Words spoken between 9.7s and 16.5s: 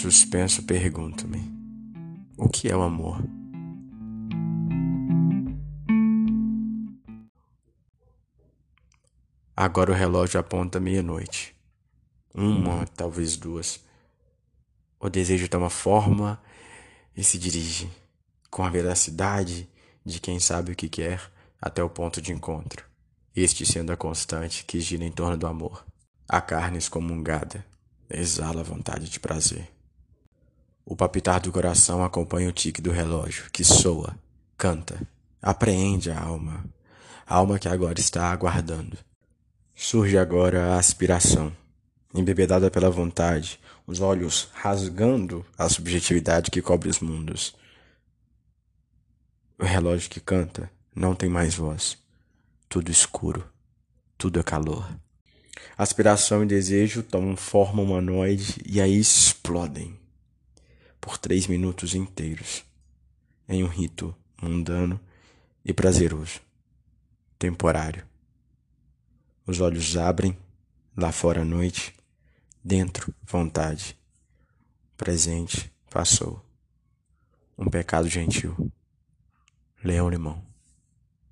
o relógio aponta meia-noite. Uma, talvez duas. O desejo toma forma